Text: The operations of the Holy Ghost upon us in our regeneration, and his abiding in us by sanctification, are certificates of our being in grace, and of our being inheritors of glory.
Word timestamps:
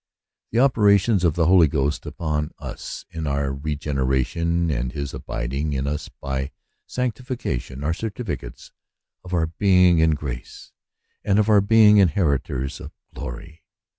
The 0.49 0.57
operations 0.59 1.23
of 1.23 1.35
the 1.35 1.45
Holy 1.45 1.67
Ghost 1.67 2.07
upon 2.07 2.53
us 2.57 3.05
in 3.11 3.27
our 3.27 3.53
regeneration, 3.53 4.71
and 4.71 4.91
his 4.91 5.13
abiding 5.13 5.73
in 5.73 5.85
us 5.85 6.09
by 6.09 6.49
sanctification, 6.87 7.83
are 7.83 7.93
certificates 7.93 8.71
of 9.23 9.31
our 9.31 9.45
being 9.45 9.99
in 9.99 10.15
grace, 10.15 10.71
and 11.23 11.37
of 11.37 11.49
our 11.49 11.61
being 11.61 11.97
inheritors 11.97 12.79
of 12.79 12.91
glory. 13.13 13.61